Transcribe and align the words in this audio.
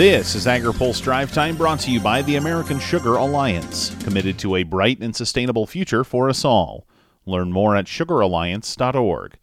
This 0.00 0.34
is 0.34 0.46
AgriPulse 0.46 1.02
Drive 1.02 1.30
Time 1.30 1.58
brought 1.58 1.80
to 1.80 1.90
you 1.90 2.00
by 2.00 2.22
the 2.22 2.36
American 2.36 2.80
Sugar 2.80 3.16
Alliance, 3.16 3.94
committed 4.02 4.38
to 4.38 4.56
a 4.56 4.62
bright 4.62 4.98
and 5.02 5.14
sustainable 5.14 5.66
future 5.66 6.04
for 6.04 6.30
us 6.30 6.42
all. 6.42 6.86
Learn 7.26 7.52
more 7.52 7.76
at 7.76 7.84
sugaralliance.org. 7.84 9.36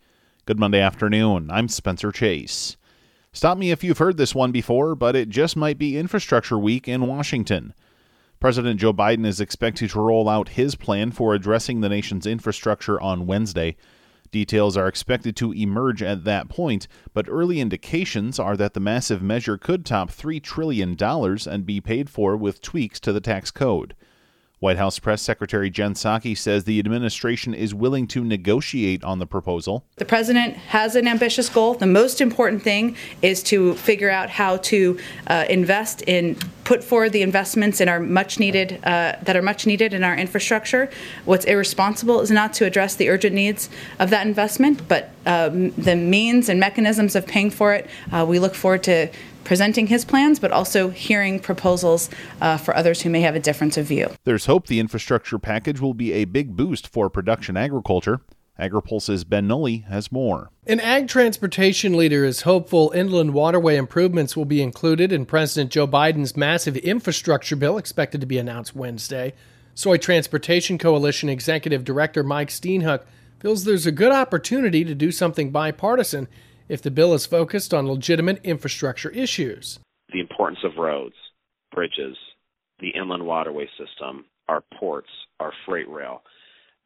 Good 0.47 0.57
Monday 0.59 0.79
afternoon. 0.79 1.51
I'm 1.51 1.67
Spencer 1.67 2.12
Chase. 2.12 2.75
Stop 3.31 3.59
me 3.59 3.70
if 3.70 3.83
you've 3.83 3.99
heard 3.99 4.17
this 4.17 4.33
one 4.33 4.51
before, 4.51 4.96
but 4.96 5.15
it 5.15 5.29
just 5.29 5.55
might 5.55 5.78
be 5.78 5.96
Infrastructure 5.96 6.58
Week 6.58 6.88
in 6.88 7.05
Washington. 7.05 7.76
President 8.39 8.80
Joe 8.80 8.94
Biden 8.94 9.28
is 9.28 9.39
expected 9.39 9.92
to 9.92 10.02
roll 10.02 10.28
out 10.28 10.50
his 10.50 10.74
plan 10.74 11.12
for 11.12 11.36
addressing 11.36 11.82
the 11.82 11.89
nation's 11.89 12.26
infrastructure 12.26 13.00
on 13.00 13.28
Wednesday. 13.28 13.76
Details 14.32 14.78
are 14.78 14.88
expected 14.88 15.36
to 15.38 15.54
emerge 15.54 16.04
at 16.04 16.23
that 16.23 16.50
point, 16.50 16.88
but 17.14 17.28
early 17.30 17.60
indications 17.60 18.39
are 18.39 18.57
that 18.57 18.73
the 18.73 18.80
massive 18.80 19.21
measure 19.21 19.57
could 19.57 19.86
top 19.86 20.10
$3 20.10 20.42
trillion 20.42 20.98
and 21.00 21.65
be 21.65 21.82
paid 21.82 22.10
for 22.10 22.36
with 22.36 22.61
tweaks 22.61 23.00
to 23.00 23.14
the 23.14 23.21
tax 23.21 23.51
code. 23.51 23.96
White 24.60 24.78
House 24.78 24.98
Press 24.98 25.21
Secretary 25.21 25.70
Jen 25.70 25.93
Psaki 25.93 26.36
says 26.36 26.64
the 26.64 26.79
administration 26.79 27.54
is 27.54 27.75
willing 27.75 28.07
to 28.07 28.24
negotiate 28.24 29.04
on 29.04 29.20
the 29.20 29.28
proposal. 29.28 29.86
The 29.98 30.06
president 30.06 30.56
has 30.57 30.96
an 30.96 31.07
ambitious 31.07 31.48
goal. 31.48 31.75
The 31.75 31.86
most 31.86 32.22
important 32.22 32.64
thing 32.64 32.95
is 33.22 33.44
to 33.44 33.75
figure 33.75 34.09
out 34.09 34.31
how 34.31 34.58
to 34.58 34.98
uh, 35.28 35.45
invest 35.48 36.02
in, 36.08 36.38
put 36.67 36.84
forward 36.84 37.14
the 37.14 37.22
investments 37.22 37.80
in 37.80 37.88
our 37.88 37.98
much 37.98 38.39
needed 38.39 38.73
uh, 38.84 39.16
that 39.23 39.38
are 39.38 39.42
much 39.42 39.66
needed 39.66 39.94
in 39.94 40.03
our 40.03 40.17
infrastructure. 40.17 40.90
What's 41.23 41.45
irresponsible 41.45 42.20
is 42.20 42.30
not 42.30 42.52
to 42.56 42.66
address 42.66 42.95
the 42.95 43.08
urgent 43.08 43.34
needs 43.34 43.70
of 44.00 44.09
that 44.09 44.28
investment, 44.28 44.86
but 44.90 45.09
um, 45.26 45.70
the 45.72 45.95
means 45.95 46.50
and 46.50 46.59
mechanisms 46.59 47.16
of 47.16 47.26
paying 47.26 47.52
for 47.52 47.73
it. 47.73 47.90
Uh, 48.12 48.26
we 48.28 48.38
look 48.38 48.53
forward 48.53 48.84
to 48.84 49.08
presenting 49.45 49.88
his 49.88 50.03
plans, 50.03 50.40
but 50.40 50.52
also 50.52 50.90
hearing 50.90 51.40
proposals 51.40 52.09
uh, 52.42 52.58
for 52.58 52.76
others 52.76 53.02
who 53.02 53.09
may 53.09 53.22
have 53.22 53.34
a 53.34 53.40
difference 53.40 53.78
of 53.78 53.86
view. 53.86 54.12
There's 54.26 54.46
hope 54.46 54.68
the 54.68 54.81
infrastructure 54.81 55.40
package 55.40 55.80
will 55.80 55.94
be 55.94 56.12
a 56.12 56.26
big 56.26 56.58
boost 56.58 56.86
for 56.90 57.09
production 57.09 57.56
agriculture. 57.56 58.20
AgriPulse's 58.59 59.23
Ben 59.23 59.47
Nuelle 59.47 59.83
has 59.88 60.11
more. 60.11 60.50
An 60.66 60.80
ag 60.80 61.08
transportation 61.08 61.95
leader 61.95 62.25
is 62.25 62.41
hopeful 62.41 62.91
inland 62.95 63.33
waterway 63.33 63.77
improvements 63.77 64.36
will 64.36 64.45
be 64.45 64.61
included 64.61 65.11
in 65.11 65.25
President 65.25 65.72
Joe 65.72 65.88
Biden's 65.88 66.36
massive 66.36 66.75
infrastructure 66.78 67.55
bill 67.55 67.78
expected 67.78 68.22
to 68.22 68.28
be 68.28 68.38
announced 68.38 68.75
Wednesday. 68.75 69.33
Soy 69.75 69.97
Transportation 69.97 70.78
Coalition 70.78 71.30
Executive 71.30 71.83
Director 71.83 72.23
Mike 72.23 72.50
Steenhoek 72.50 73.03
feels 73.39 73.63
there's 73.63 73.85
a 73.85 73.91
good 73.91 74.11
opportunity 74.11 74.83
to 74.83 74.95
do 74.95 75.11
something 75.11 75.52
bipartisan 75.52 76.28
if 76.67 76.81
the 76.81 76.91
bill 76.91 77.13
is 77.13 77.28
focused 77.28 77.73
on 77.73 77.88
legitimate 77.88 78.44
infrastructure 78.44 79.11
issues. 79.11 79.80
The 80.11 80.19
importance 80.19 80.59
of 80.63 80.78
roads, 80.78 81.16
bridges, 81.72 82.17
the 82.80 82.89
inland 82.89 83.25
waterway 83.25 83.67
system, 83.78 84.25
our 84.47 84.63
ports, 84.80 85.09
our 85.39 85.53
freight 85.66 85.88
rail. 85.89 86.23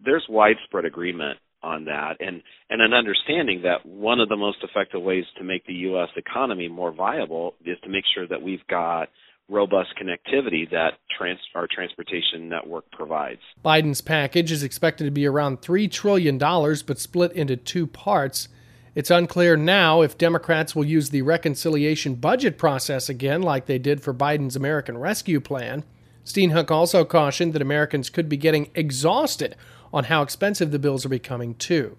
There's 0.03 0.25
widespread 0.27 0.85
agreement 0.85 1.37
on 1.63 1.85
that 1.85 2.17
and, 2.19 2.41
and 2.69 2.81
an 2.81 2.93
understanding 2.93 3.61
that 3.63 3.85
one 3.85 4.19
of 4.19 4.29
the 4.29 4.37
most 4.37 4.57
effective 4.63 5.01
ways 5.01 5.25
to 5.37 5.43
make 5.43 5.65
the 5.65 5.73
U.S. 5.73 6.09
economy 6.15 6.67
more 6.67 6.91
viable 6.91 7.55
is 7.65 7.77
to 7.83 7.89
make 7.89 8.03
sure 8.13 8.27
that 8.27 8.41
we've 8.41 8.65
got 8.67 9.09
robust 9.49 9.89
connectivity 10.01 10.69
that 10.71 10.93
trans- 11.15 11.39
our 11.53 11.67
transportation 11.67 12.49
network 12.49 12.89
provides. 12.91 13.41
Biden's 13.63 14.01
package 14.01 14.51
is 14.51 14.63
expected 14.63 15.03
to 15.03 15.11
be 15.11 15.27
around 15.27 15.61
$3 15.61 15.91
trillion, 15.91 16.37
but 16.37 16.99
split 16.99 17.31
into 17.33 17.57
two 17.57 17.85
parts. 17.85 18.47
It's 18.95 19.11
unclear 19.11 19.55
now 19.55 20.01
if 20.01 20.17
Democrats 20.17 20.75
will 20.75 20.85
use 20.85 21.09
the 21.09 21.21
reconciliation 21.21 22.15
budget 22.15 22.57
process 22.57 23.09
again, 23.09 23.41
like 23.41 23.65
they 23.65 23.79
did 23.79 24.01
for 24.01 24.13
Biden's 24.13 24.55
American 24.55 24.97
Rescue 24.97 25.39
Plan. 25.39 25.83
Steenhoek 26.25 26.69
also 26.69 27.03
cautioned 27.03 27.53
that 27.53 27.61
Americans 27.61 28.09
could 28.09 28.29
be 28.29 28.37
getting 28.37 28.69
exhausted 28.75 29.55
on 29.93 30.05
how 30.05 30.21
expensive 30.21 30.71
the 30.71 30.79
bills 30.79 31.05
are 31.05 31.09
becoming, 31.09 31.55
too. 31.55 31.97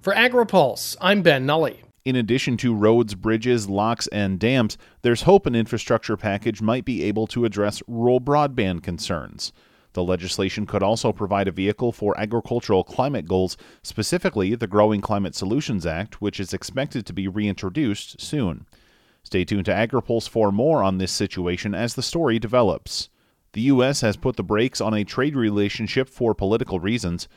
For 0.00 0.12
AgriPulse, 0.12 0.96
I'm 1.00 1.22
Ben 1.22 1.46
Nuelle. 1.46 1.76
In 2.04 2.16
addition 2.16 2.58
to 2.58 2.74
roads, 2.74 3.14
bridges, 3.14 3.68
locks, 3.68 4.06
and 4.08 4.38
dams, 4.38 4.76
there's 5.00 5.22
hope 5.22 5.46
an 5.46 5.54
infrastructure 5.54 6.18
package 6.18 6.60
might 6.60 6.84
be 6.84 7.02
able 7.02 7.26
to 7.28 7.46
address 7.46 7.82
rural 7.88 8.20
broadband 8.20 8.82
concerns. 8.82 9.52
The 9.94 10.04
legislation 10.04 10.66
could 10.66 10.82
also 10.82 11.12
provide 11.12 11.48
a 11.48 11.52
vehicle 11.52 11.92
for 11.92 12.18
agricultural 12.20 12.84
climate 12.84 13.26
goals, 13.26 13.56
specifically 13.82 14.54
the 14.54 14.66
Growing 14.66 15.00
Climate 15.00 15.34
Solutions 15.34 15.86
Act, 15.86 16.20
which 16.20 16.38
is 16.38 16.52
expected 16.52 17.06
to 17.06 17.12
be 17.14 17.26
reintroduced 17.28 18.20
soon. 18.20 18.66
Stay 19.22 19.44
tuned 19.44 19.64
to 19.64 19.72
AgriPulse 19.72 20.28
for 20.28 20.52
more 20.52 20.82
on 20.82 20.98
this 20.98 21.12
situation 21.12 21.74
as 21.74 21.94
the 21.94 22.02
story 22.02 22.38
develops. 22.38 23.08
The 23.54 23.60
U.S. 23.62 24.00
has 24.00 24.16
put 24.16 24.34
the 24.34 24.42
brakes 24.42 24.80
on 24.80 24.94
a 24.94 25.04
trade 25.04 25.36
relationship 25.36 26.08
for 26.08 26.34
political 26.34 26.80
reasons. 26.80 27.28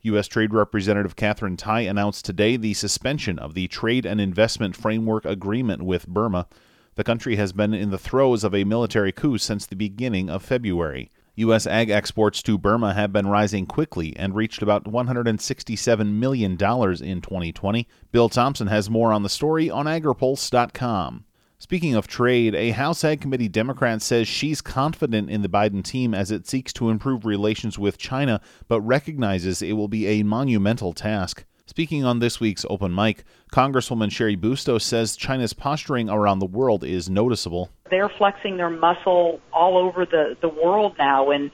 U.S. 0.00 0.26
Trade 0.26 0.52
Representative 0.52 1.14
Katherine 1.14 1.56
Tai 1.56 1.82
announced 1.82 2.24
today 2.24 2.56
the 2.56 2.74
suspension 2.74 3.38
of 3.38 3.54
the 3.54 3.68
Trade 3.68 4.04
and 4.04 4.20
Investment 4.20 4.74
Framework 4.74 5.24
Agreement 5.24 5.84
with 5.84 6.08
Burma. 6.08 6.48
The 6.96 7.04
country 7.04 7.36
has 7.36 7.52
been 7.52 7.74
in 7.74 7.90
the 7.90 7.98
throes 7.98 8.42
of 8.42 8.56
a 8.56 8.64
military 8.64 9.12
coup 9.12 9.38
since 9.38 9.64
the 9.64 9.76
beginning 9.76 10.28
of 10.28 10.42
February. 10.42 11.12
U.S. 11.36 11.68
ag 11.68 11.90
exports 11.90 12.42
to 12.42 12.58
Burma 12.58 12.94
have 12.94 13.12
been 13.12 13.28
rising 13.28 13.64
quickly 13.64 14.16
and 14.16 14.34
reached 14.34 14.62
about 14.62 14.86
$167 14.86 16.12
million 16.12 16.50
in 16.54 16.58
2020. 16.58 17.88
Bill 18.10 18.28
Thompson 18.28 18.66
has 18.66 18.90
more 18.90 19.12
on 19.12 19.22
the 19.22 19.28
story 19.28 19.70
on 19.70 19.86
agripulse.com. 19.86 21.24
Speaking 21.62 21.94
of 21.94 22.08
trade, 22.08 22.56
a 22.56 22.72
House 22.72 23.04
Ag 23.04 23.20
Committee 23.20 23.46
Democrat 23.46 24.02
says 24.02 24.26
she's 24.26 24.60
confident 24.60 25.30
in 25.30 25.42
the 25.42 25.48
Biden 25.48 25.84
team 25.84 26.12
as 26.12 26.32
it 26.32 26.48
seeks 26.48 26.72
to 26.72 26.90
improve 26.90 27.24
relations 27.24 27.78
with 27.78 27.98
China, 27.98 28.40
but 28.66 28.80
recognizes 28.80 29.62
it 29.62 29.74
will 29.74 29.86
be 29.86 30.08
a 30.08 30.24
monumental 30.24 30.92
task. 30.92 31.44
Speaking 31.66 32.04
on 32.04 32.18
this 32.18 32.40
week's 32.40 32.66
open 32.68 32.92
mic, 32.92 33.22
Congresswoman 33.52 34.10
Cheri 34.10 34.34
Bustos 34.34 34.84
says 34.84 35.14
China's 35.14 35.52
posturing 35.52 36.10
around 36.10 36.40
the 36.40 36.46
world 36.46 36.82
is 36.82 37.08
noticeable. 37.08 37.70
They're 37.90 38.08
flexing 38.08 38.56
their 38.56 38.68
muscle 38.68 39.38
all 39.52 39.78
over 39.78 40.04
the, 40.04 40.36
the 40.40 40.48
world 40.48 40.96
now, 40.98 41.30
and 41.30 41.52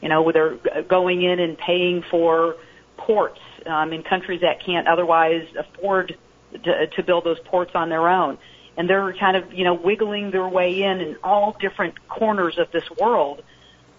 you 0.00 0.08
know 0.08 0.32
they're 0.32 0.56
going 0.88 1.20
in 1.20 1.38
and 1.38 1.58
paying 1.58 2.02
for 2.10 2.56
ports 2.96 3.40
um, 3.66 3.92
in 3.92 4.04
countries 4.04 4.40
that 4.40 4.64
can't 4.64 4.88
otherwise 4.88 5.46
afford 5.58 6.16
to, 6.64 6.86
to 6.86 7.02
build 7.02 7.24
those 7.24 7.40
ports 7.40 7.72
on 7.74 7.90
their 7.90 8.08
own. 8.08 8.38
And 8.76 8.88
they're 8.88 9.12
kind 9.14 9.36
of 9.36 9.52
you 9.52 9.64
know 9.64 9.74
wiggling 9.74 10.30
their 10.30 10.48
way 10.48 10.82
in 10.82 11.00
in 11.00 11.16
all 11.22 11.56
different 11.60 12.08
corners 12.08 12.58
of 12.58 12.70
this 12.72 12.88
world. 12.98 13.42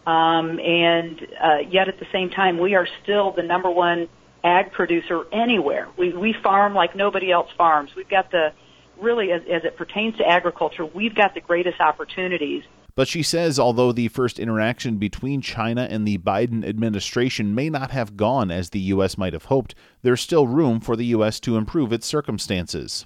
Um, 0.06 0.60
and 0.60 1.28
uh, 1.40 1.58
yet 1.70 1.88
at 1.88 2.00
the 2.00 2.08
same 2.12 2.32
time, 2.32 2.58
we 2.58 2.74
are 2.74 2.88
still 3.04 3.32
the 3.32 3.44
number 3.44 3.70
one 3.70 4.10
ag 4.44 4.72
producer 4.72 5.26
anywhere. 5.32 5.88
We, 5.98 6.14
we 6.14 6.34
farm 6.34 6.74
like 6.74 6.96
nobody 6.96 7.32
else 7.32 7.50
farms. 7.58 7.92
We've 7.96 8.10
got 8.10 8.32
the, 8.32 8.54
really, 9.00 9.32
as, 9.32 9.42
as 9.44 9.64
it 9.64 9.78
pertains 9.78 10.18
to 10.18 10.28
agriculture, 10.28 10.86
we've 10.86 11.16
got 11.16 11.34
the 11.34 11.42
greatest 11.42 11.80
opportunities. 11.80 12.64
But 12.94 13.08
she 13.08 13.24
says 13.24 13.58
although 13.58 13.92
the 13.92 14.10
first 14.10 14.38
interaction 14.38 14.98
between 14.98 15.42
China 15.42 15.88
and 15.90 16.06
the 16.06 16.18
Biden 16.18 16.68
administration 16.68 17.56
may 17.56 17.70
not 17.70 17.92
have 17.92 18.18
gone 18.18 18.52
as 18.52 18.72
the 18.72 18.80
U.S. 18.80 19.18
might 19.18 19.34
have 19.34 19.46
hoped, 19.46 19.76
there's 20.02 20.20
still 20.20 20.48
room 20.48 20.82
for 20.82 20.96
the 20.96 21.06
U.S. 21.06 21.40
to 21.42 21.56
improve 21.56 21.94
its 21.94 22.06
circumstances. 22.06 23.06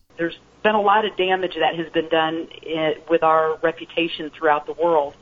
Been 0.66 0.74
a 0.74 0.82
lot 0.82 1.06
of 1.06 1.16
damage 1.16 1.54
that 1.60 1.76
has 1.76 1.92
been 1.94 2.10
done 2.10 2.48
in, 2.64 2.96
with 3.08 3.22
our 3.22 3.60
reputation 3.62 4.32
throughout 4.36 4.66
the 4.66 4.74
world. 4.74 5.16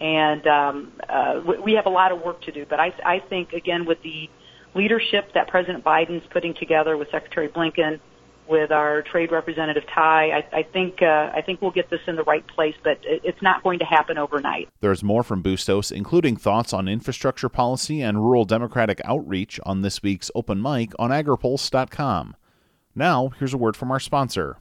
And 0.00 0.46
um, 0.46 0.92
uh, 1.08 1.40
we 1.64 1.72
have 1.72 1.86
a 1.86 1.90
lot 1.90 2.12
of 2.12 2.22
work 2.22 2.42
to 2.42 2.52
do. 2.52 2.64
But 2.64 2.78
I, 2.78 2.94
I 3.04 3.18
think, 3.18 3.52
again, 3.52 3.84
with 3.84 4.00
the 4.02 4.30
leadership 4.76 5.32
that 5.34 5.48
President 5.48 5.82
Biden's 5.82 6.24
putting 6.30 6.54
together 6.54 6.96
with 6.96 7.10
Secretary 7.10 7.48
Blinken, 7.48 7.98
with 8.48 8.70
our 8.70 9.02
trade 9.02 9.32
representative 9.32 9.82
Tai. 9.92 10.30
I, 10.30 10.58
I 10.58 10.62
think 10.62 11.02
uh, 11.02 11.32
I 11.34 11.42
think 11.44 11.60
we'll 11.60 11.72
get 11.72 11.90
this 11.90 12.00
in 12.06 12.14
the 12.14 12.22
right 12.22 12.46
place, 12.46 12.76
but 12.84 13.00
it's 13.02 13.42
not 13.42 13.64
going 13.64 13.80
to 13.80 13.84
happen 13.84 14.18
overnight. 14.18 14.68
There's 14.80 15.02
more 15.02 15.24
from 15.24 15.42
Bustos, 15.42 15.90
including 15.90 16.36
thoughts 16.36 16.72
on 16.72 16.86
infrastructure 16.86 17.48
policy 17.48 18.00
and 18.02 18.22
rural 18.22 18.44
Democratic 18.44 19.00
outreach 19.04 19.58
on 19.64 19.82
this 19.82 20.00
week's 20.00 20.30
open 20.36 20.62
mic 20.62 20.92
on 20.96 21.10
agripulse.com. 21.10 22.36
Now, 22.94 23.30
here's 23.38 23.52
a 23.52 23.58
word 23.58 23.76
from 23.76 23.90
our 23.90 24.00
sponsor. 24.00 24.58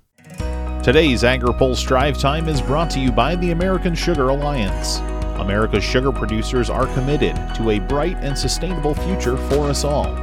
Today's 0.86 1.24
AgriPulse 1.24 1.84
Drive 1.88 2.20
Time 2.20 2.48
is 2.48 2.62
brought 2.62 2.92
to 2.92 3.00
you 3.00 3.12
by 3.12 3.36
the 3.38 3.50
American 3.50 3.96
Sugar 3.96 4.30
Alliance. 4.30 5.00
America's 5.40 5.84
sugar 5.84 6.12
producers 6.12 6.70
are 6.70 6.86
committed 6.94 7.36
to 7.56 7.72
a 7.72 7.80
bright 7.80 8.18
and 8.18 8.38
sustainable 8.38 8.94
future 8.94 9.36
for 9.36 9.68
us 9.68 9.84
all. 9.84 10.14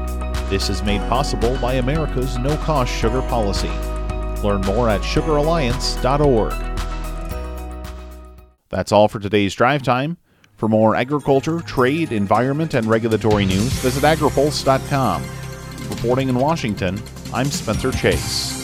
This 0.49 0.71
is 0.71 0.81
made 0.85 1.01
possible 1.09 1.59
by 1.59 1.75
America's 1.75 2.39
no 2.39 2.57
cost 2.59 2.95
sugar 2.95 3.23
policy. 3.23 3.73
Learn 4.47 4.61
more 4.61 4.89
at 4.89 5.01
sugaralliance.org. 5.01 6.53
That's 8.69 8.93
all 8.93 9.09
for 9.09 9.19
today's 9.19 9.57
drive 9.57 9.83
time. 9.83 10.17
For 10.59 10.69
more 10.69 10.95
agriculture, 10.95 11.59
trade, 11.63 12.13
environment, 12.13 12.75
and 12.75 12.87
regulatory 12.87 13.47
news, 13.47 13.73
visit 13.81 14.05
agripulse.com. 14.05 15.25
Reporting 15.89 16.29
in 16.29 16.37
Washington, 16.37 17.03
I'm 17.35 17.47
Spencer 17.47 17.91
Chase. 17.91 18.62